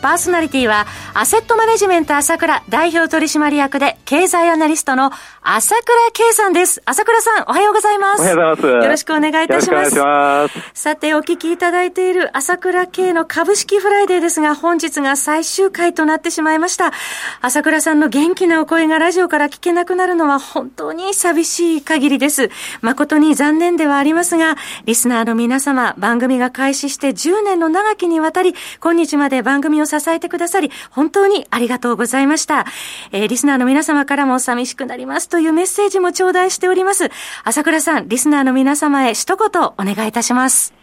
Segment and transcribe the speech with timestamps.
[0.00, 5.10] パーソナリティは、アセットマネジメント朝倉代表取締役で、経済アナリストの
[5.42, 6.82] 朝倉慶さんです。
[6.84, 8.20] 朝倉さん、おはようございます。
[8.20, 8.84] おはようございます。
[8.84, 9.70] よろしくお願いいたします。
[9.70, 10.80] よろしくお願いします。
[10.80, 16.92] さて、お聞きいただいている朝倉慶の株式フライデーですが、本日が最終回となってしまいました。
[17.40, 22.50] 朝倉さんの元気なお声がラジオから聞けなくなるのは本当に寂しい限りです。
[22.82, 32.66] 誠に残念ではありますが、リスナーの皆様、番組が開始して10年の長きにわたり、今日まで番組を支えてくださり、本当にありがとうございました。
[33.10, 37.10] えー、リスナーの皆様からも寂しくなりますというメッセージも頂戴しております。
[37.42, 40.78] 朝倉さん、リスナーの皆様へ一言お願いいたします。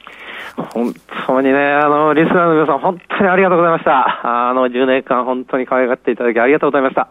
[0.55, 0.93] 本
[1.27, 4.49] 当にね、あの、リスナーの皆さん、本当にありがとうございました。
[4.49, 7.09] あの、10年間本当に可愛がっていただきありがとうございました。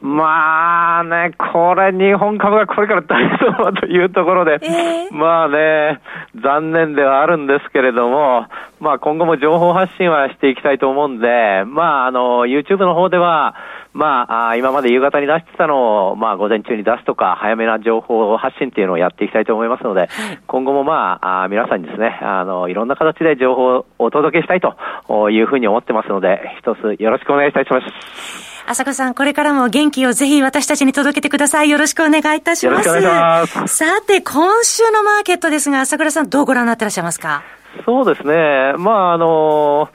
[0.00, 6.00] まあね、これ日本株がこれから大丈夫というところで、えー、まあね、
[6.42, 8.46] 残念ではあるんですけれども、
[8.84, 13.56] まあ今後も情報発信はしていきたいと思うんで、まああの、YouTube の方では、
[13.94, 20.08] まあ、今まで夕方に出してたのを、まあ、午前中に出すとか、早めな情報発信っていうのをやっていきたいと思いますので、はい、
[20.48, 28.64] 今後もまあ、皆さんにですね、あの、いろんな形で情報をお届けしたいというふうに思ってますので、一つよろしくお願いいたします。
[28.66, 31.70] 朝子さん、これからも元気をぜひ私たちに届けてください。
[31.70, 32.88] よろしくお願いいたします。
[32.88, 33.76] よろしくお願いします。
[33.76, 37.44] さて、今週のマーケットですが、朝倉さん、どうご覧になってらっしゃいますか？
[37.84, 38.74] そうですね。
[38.78, 39.88] まあ、あの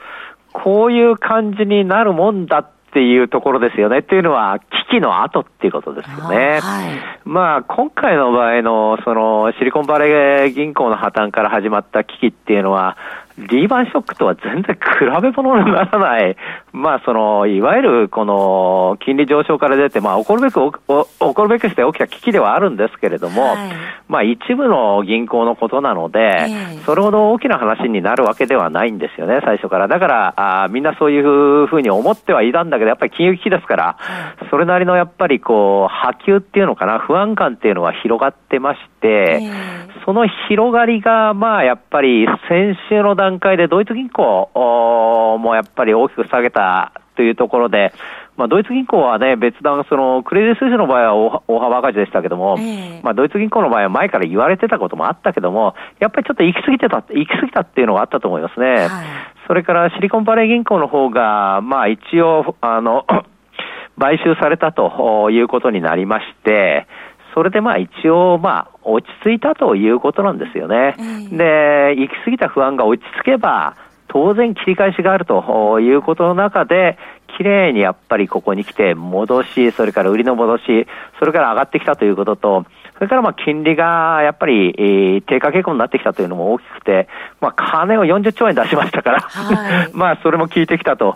[0.53, 3.99] こういう感じになるもんだっていうところですよね。
[3.99, 6.59] っていうのは、危機の後っていうことですよね。
[6.61, 12.97] はい、まあ、今回の場合の、その、シリコンバレー銀行の破綻から始まった危機っていうのは、
[13.47, 16.35] リーバンショックとは全然比べ物にならない、
[16.73, 23.57] まあその、いわゆるこの金利上昇から出て、まあ起こるべく、起こるべくして起きた危機ではあるんですけれども、はい、
[24.07, 26.47] まあ一部の銀行のことなので、
[26.85, 29.87] それほど大きな話になるわけではないんですよね、最初から。
[29.87, 33.95] だから、あみんなそういうふうに思ってはいたんだけど、やっぱり金融危機ですから、
[34.49, 39.41] それなりのやっぱりこう、波及っていうのかな、不安感っていうのは広がってまして、
[40.05, 44.49] その広がりが、まあやっぱり先週の段段階でドイツ銀行
[45.39, 47.93] もやっぱり大きく下げたというところで、
[48.37, 58.67] まあ、ドイツ銀行はね、別段、その、クレディ・スイスの場合は大幅赤字でしたけども、えー、まあ、ドイツ銀行の場合は前から言われてたこともあったけども、やっぱりちょっと行き過ぎてた、行き過ぎたっていうのがあったと思いますね。
[58.67, 58.89] はい、
[59.47, 63.05] それからシリコンバレー銀行の方が、まあ、一応、あの、
[63.99, 66.87] 買収されたということになりまして、
[67.39, 70.97] それでまあ一応まあ落ち着いたということなんですよね。
[71.31, 73.77] で、行き過ぎた不安が落ち着けば、
[74.09, 76.97] 当然切り返しがあるということの中で、
[77.37, 80.87] 綺麗にやっぱりここに来て戻し、それから売りの戻し、
[81.19, 82.65] それから上がってきたということと、
[82.99, 87.07] それからまあ金利がやっぱり、えー、低下傾向になってきたというのも大きくて、
[87.39, 91.15] まあ金を40兆円出しましたから、はい、 まあそれも効いてきたと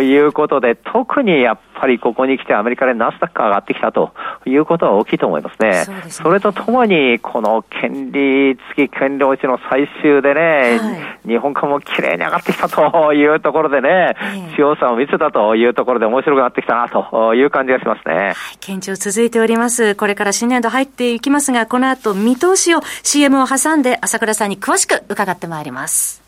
[0.00, 4.12] いうことで、特にやっぱりここに来てアメリカでナスダック上がってきたと
[4.46, 5.72] いうことは大きいと思いますね。
[5.84, 14.16] そ、ね、それとともに、この権利付き権利落ちの最終でね、はい、日本株も綺麗に上がってきたというところでね、
[14.56, 18.14] 強さを見せたというところで面白くなってきたなという感じがしますね。
[18.14, 19.94] はい、堅調続いております。
[19.94, 26.22] これから新年度入っていきますが、この後見通しを CM を挟んで朝倉さんに詳しく伺ってまいります。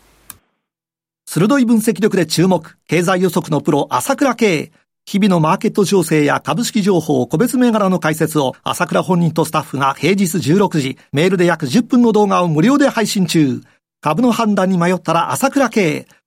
[1.25, 4.71] 鋭い分析力で注目、経済予測のプロ朝倉慶。
[5.05, 13.61] 日々のマーケット情勢や株式情報、個別銘柄の解説を朝倉本人とスタッフが平日16時、メールで約10分の動画を無料で配信中。
[14.01, 16.07] 株の判断に迷ったら朝倉慶。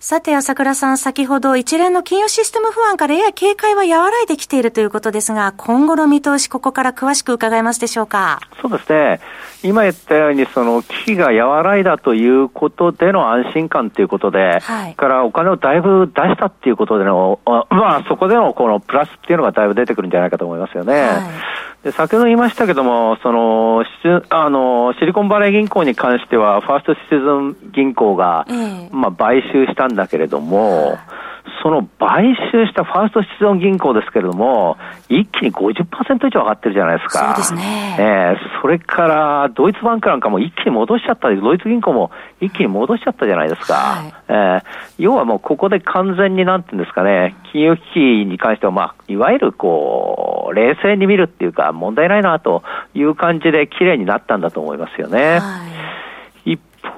[0.00, 8.38] さて、朝倉さん、先ほど一連の金融システム不安からやや警戒は和らいできているということですが、今後の見通し、ここから詳しく伺えますでしょうか？
[8.62, 9.20] そうですね。
[9.64, 17.66] 今言ったように、その危機が和らいだということでの安心感ということで、はい、からお金をだいぶ出したっていうことでの、ま
[17.96, 20.94] あ、そこでのこのプラスっていうのがだいぶ出てくるんじゃないかと思いますよね。
[20.94, 21.08] はい
[21.92, 23.84] 先ほど言いましたけども、その、
[24.30, 30.98] あの、シリコンバレー銀行に関しては、ファーストシチズン銀行が、えー、まあ、買収したんだけれども、
[31.62, 34.76] その買収したファーストシチズン銀行ですけれども、
[35.08, 37.34] 一気に50%以上上がってるじゃないですか。
[37.34, 37.96] そうですね。
[37.98, 42.10] えー、それから、ドイツバンクなんかも一気に戻しちゃったドイツ銀行も
[42.40, 43.74] 一気に戻しちゃったじゃないですか。
[43.74, 44.62] はい、えー、
[44.98, 52.62] 要はもうここで完全になんていうんですかね、金融危機に関しては、まあ、いわゆるこう、冷静に見るっていうか、問題ないなと
[52.94, 55.38] いう感じで綺麗になったんだと思いますよね。
[55.40, 55.88] はい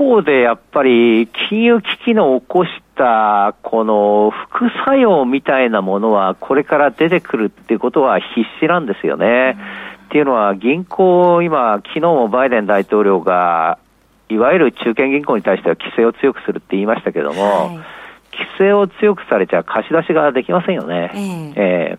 [0.00, 2.70] 方でやっぱり金融危機の起こし
[3.00, 9.56] たこの副作用みたいなものはこれから出てくるっていうことは必至なんですよね。
[9.56, 13.79] うん、っていうのは銀行、今、昨日もバイデン大統領が
[14.29, 17.85] いわゆる中堅銀行に対しては規制を強くするって言いましたけども、はい、規
[18.58, 21.11] 制を強くされちゃ貸し出しができませんよね。
[21.56, 21.97] え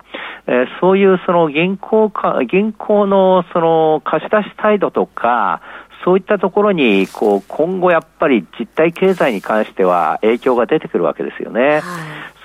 [0.47, 5.61] ー、えー、そういうその銀行か、銀行のその貸し出し態度とか、
[6.03, 11.61] そういったところに、こう、今後やっぱり実体経済に関しては影響が出てくるわけですよね。
[11.61, 11.81] はい、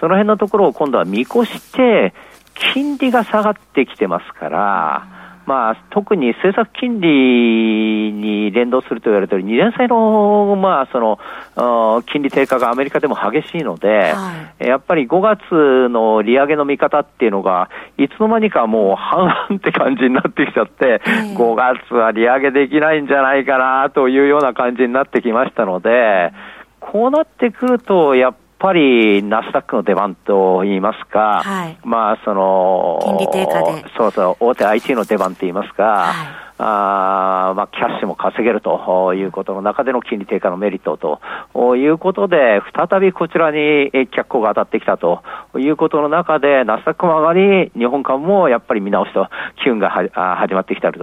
[0.00, 2.14] その辺のところを今度は見越して、
[2.54, 5.06] 金利が下がってきてますから、
[5.46, 26.32] まあ、特に政策金利に連動すると言われている2年債の、まあ、その、金利低下がアメリカでも激しいので、はい、やっぱり5月の利上げの見方っていうのが、いつの間にかもう半々って感じになってきちゃって、えー、5月は利上げできないんじゃないかなというような感じになってきましたので、
[26.80, 33.84] こうなってくると、やっぱりナスダックの出番と言いますか、はい、まあその、金利低下で。
[33.96, 45.22] そうそう、大手 IT の出番と言いますか、はい、あまあ、キャッシュも稼げるということの中での金利低下のメリットということで、再びこちらに脚光が当たってきたと
[45.58, 49.28] いうことの中で、ナスダックも上がり、日本株もやっぱり見直しと、
[49.62, 50.98] 機運が始まってきている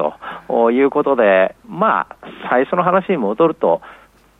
[0.48, 2.16] ということで、まあ、
[2.50, 3.82] 最初の話に戻ると、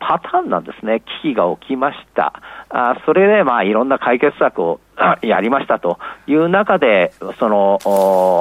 [0.06, 1.02] パターンなんですね。
[1.24, 2.34] 危機が起きました。
[2.70, 4.82] あそれで、まあ、いろんな解決策を
[5.22, 5.98] やりましたと
[6.28, 7.80] いう中で、その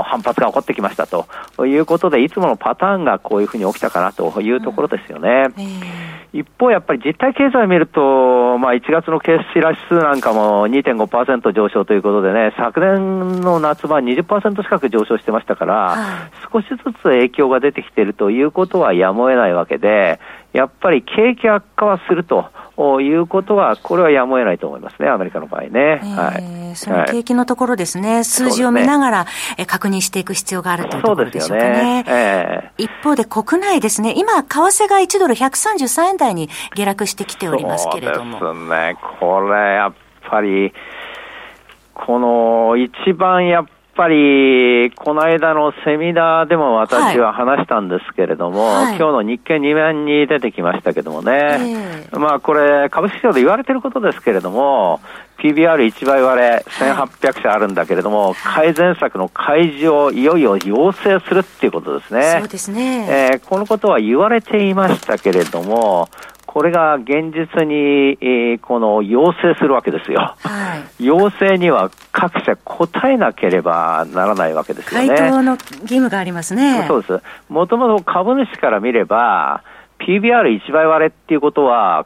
[0.04, 1.26] 反発が起こってきましたと
[1.66, 5.46] いうことで、いつものパターンがこういうふうに起きたかなというところですよね。
[5.56, 5.62] うん、
[6.32, 20.20] 一方、やっぱり実体経済を見ると、まあ、1月の決死指数なんかも2.5%上昇ということでね、昨年の夏場20%近く上昇してましたから、はい、少しずつ影響が出てきているということはやむを得ないわけで、
[20.54, 22.46] やっぱり景気悪化はすると。
[23.00, 25.70] いうことは、これはやむを得ないと思いますね、アメリカの場合ね。
[26.02, 26.42] えー、はい、
[26.74, 29.26] その景気のところですね、数字を見ながら、
[29.58, 32.02] ね、確認していく必要があるというところでしょうかね。
[32.02, 32.04] ね。
[32.06, 38.38] えー、一方で国内ですね、今、為替が1ドル133円台に下落してきておりますけれども。
[38.38, 39.94] そうですね、これやっ
[40.30, 40.72] ぱり、
[41.94, 55.00] この一番やっぱり、この間のセミナーでも私は話したんですけれども、はい、今日の日経2面に出てきましたけどもね、えー、まあこれ、株式市場で言われてることですけれども、
[55.38, 62.36] PBR1 倍割れ、1800社あるんだけれども、はい、改善策の開示をいよいよ要請するっていうことですね。
[62.38, 63.30] そうですね。
[63.32, 66.08] えー、このことは言われていましたけれども、
[66.52, 70.36] これが現実に、えー、この要請するわけですよ。
[70.38, 75.08] はい、要請には各社答えなければならないわけですよね。
[75.08, 76.84] 回答の義務がありますね。
[76.86, 77.22] そうです。
[77.48, 79.62] もともと株主から見れば、
[80.00, 82.04] PBR1 倍割れっていうことは、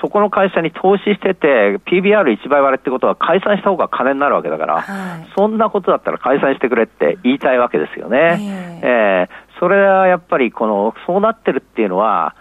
[0.00, 8.80] そこの会社に投資してて、PBR1 倍割れってことは解散した方が金になるわけだから、はい、そんなことだったら解散してくれって言いたいわけですよね。
[8.82, 12.36] えー、えー、それはやっぱりこの、そうなってるっていうのは、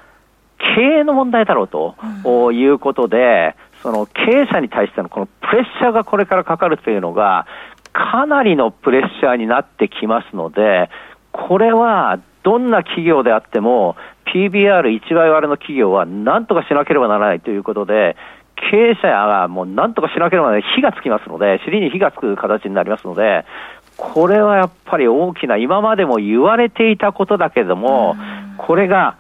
[0.75, 1.95] 経営の問題だろうと、
[2.25, 7.45] うん、いうことで、その経営者に対してのこのプレッシャーがこれからかかるというのが、
[7.93, 10.89] かなりのプレッシャーになってきますので、
[11.31, 13.95] これはどんな企業であっても、
[14.33, 18.15] PBR1 倍割れの企業はなんとかしなければならないということで、
[18.71, 20.75] 経営者がもうなんとかしなければならない。
[20.75, 23.45] 火がつきますので、尻に火がつく形になりますので、
[23.97, 28.15] これはやっぱり大きな、今までも言われていたことだけれども、
[28.57, 29.15] これが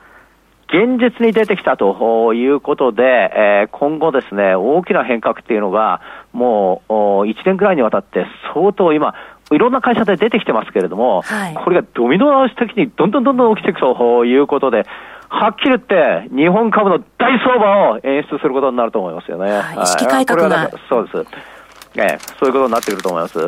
[0.67, 6.01] 現実に出てきたということで、えー、今後ですね、大きな変革っていうのが、
[6.33, 6.91] もう
[7.23, 9.15] 1年くらいにわたって相当今、
[9.51, 14.85] いろんな会社で出てきてますけれども、はい、これがドミノ倒し的にどんどんどんどん起きていくということで、
[15.29, 19.51] はっきり言って、日本株の大相場を演出することになると思いますよね。
[19.51, 20.69] はい、意識改革が。
[20.89, 21.57] そうです。
[21.97, 23.39] ええ、そういうことになってくると思います。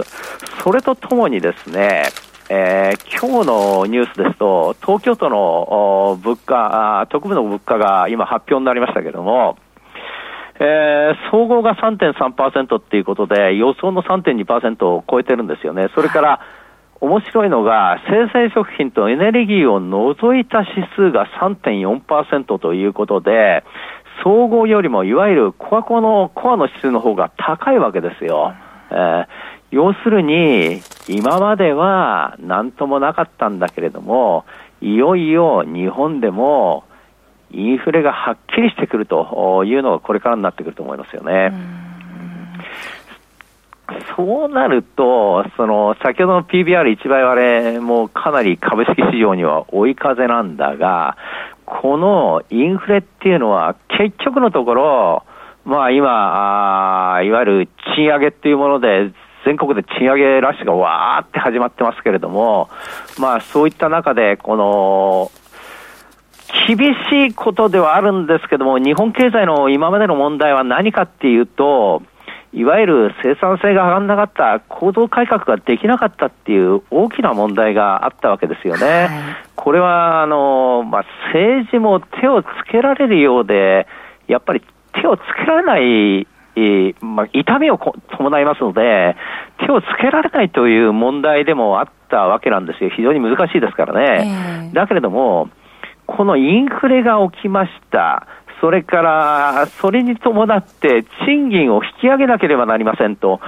[0.63, 2.03] それとともにですね、
[2.51, 9.55] えー、今日のニュースですと、東京都の物価、特部の物価が今発表になりましたけれども、
[10.59, 15.89] えー、総合が3.3%っていうことで、予想の3.2%を超えてるんですよね。
[15.93, 16.39] それから、
[17.01, 23.63] 面白いのが、生鮮食品とエネルギーを除いた指数が3.4%ということで、
[24.23, 28.53] 総合よりもいわゆるコアコの、コアの指数の方が高いわけですよ。
[28.91, 29.27] えー、
[29.71, 34.45] 要するに、今までは何ともなかったんだけれども、
[34.81, 36.85] いよいよ日本でも
[37.51, 41.51] インフレがはっきりしてくるというのがこれからになってくると思いますよね。
[44.15, 47.41] そうなると、その、先ほどの PBR1 倍割
[47.73, 51.17] れもかなり株式市場には追い風なんだが、
[51.65, 55.23] このインフレっていうのは結局のところ、
[55.65, 59.11] まあ今、あいわゆる賃上げっていうもので、
[59.49, 62.69] 全国で賃上げラッシュがわーって始まってますけれども、
[63.17, 65.31] まあそういった中で、この、
[66.67, 72.03] 厳しいことではあるんですけども、日本経済の今までの問題は何かっていうと、
[72.53, 78.85] いわゆる生産性が上がらなかった、行動改革ができなかったっていう大きな問題があったわけですよね。
[78.85, 79.09] はい、
[79.55, 83.87] これは、あの、まあ、政治も手をつけられるようで、
[84.27, 84.61] やっぱり
[84.93, 86.27] 手をつけられない、
[87.01, 89.15] まあ、痛みを伴いますので、
[89.65, 92.89] 手をつけられないという問題でもあったわけなんですよ。
[92.89, 94.71] 非常に難しいですからね。
[94.73, 95.49] だけれども、
[96.05, 98.25] このインフレが起きました。
[98.61, 103.39] それから、それに伴って賃金を引き上げなければなりませんと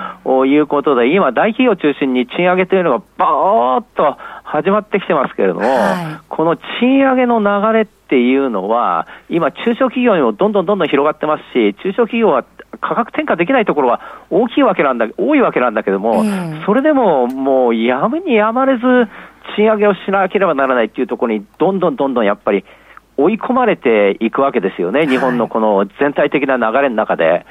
[0.45, 12.45] いうことで、今、大企業を中心に賃上げというのがばーっと始まってきてますけれども、はい、この賃上げの流れっていうのは、今、中小企業にもどんどんどんどん広がってますし、中小企業は
[12.81, 16.23] 価格転嫁できないところは大きいわけなんだ、多いわけなんだけども、
[16.65, 18.81] それでももうやむにやまれず、
[19.55, 22.65] 賃上げをしなければならないっていうところに、どんどんどんどんやっぱり
[23.17, 27.45] 追い込まれていくわけですよね、日本のこの全体的な流れの中で。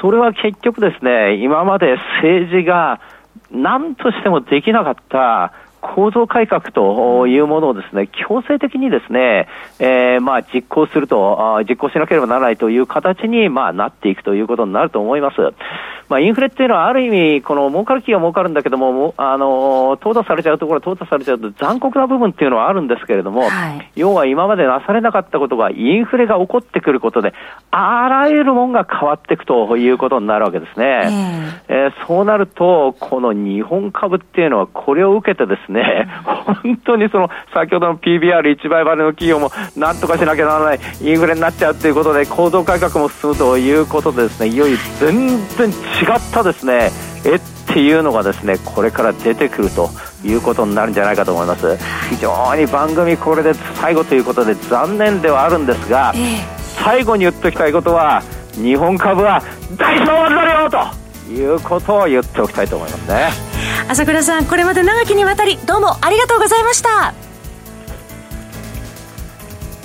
[0.00, 3.00] それは結局ですね、今まで政治が
[3.52, 9.48] 何としてもできなかった構造改革というものをですね、強制的にですね、
[9.80, 15.36] えー、まあ実行すると、実行しなければならないという形にまあなっていくということになると思います。
[16.08, 27.32] まあインフレっていうのはある意味、この儲かる企業は儲かるんだけども、あの、淘汰されちゃうところは淘汰されちゃうと残酷な部分っていうのはあるんですけれども、はい、要は今までなされなかったことがインフレが起こってくることで、
[27.70, 31.64] あらゆるものが変わっていくということになるわけですね。
[31.68, 46.90] えー、えー、そうなると、この日本株っていうのはこれを受けてですね、ね、本当にその先ほどの PBR1 倍割れの企業もなんとかしなきゃならない、インフレになっちゃうということで、構造改革も進むということで、ですねいよいよ全然違ったですね、
[47.24, 49.90] えっていうのがですねこれから出てくると
[50.24, 51.76] いうことになるんじゃないかと思います。
[52.10, 56.12] 非常に番組これで最後ということで残念ではあるんですが、
[56.84, 58.22] 最後に言っておきたいことは、
[58.54, 59.42] 日本株は
[59.76, 63.51] 大相場だよということを言っておきたいと思いますね。
[63.92, 67.12] 朝倉さんこれまで長きにわたりどうもありがとうございました。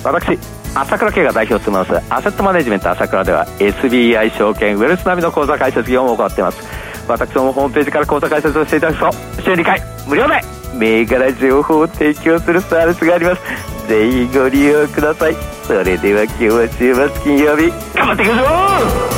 [0.02, 0.38] 私
[0.74, 6.66] 朝倉慶が代表を務めますアセットマネジメント朝倉では SBI 証券ウェルス並みの口座開設業務を行っています。
[7.06, 10.40] 私どもホームページから口座開設をしていただくと週2回無料で
[10.74, 13.42] 銘柄情報を提供するサービスがあります。
[13.88, 15.36] ぜひご利用ください。
[15.66, 19.17] それでは今日は週末金曜日頑張っていくぞ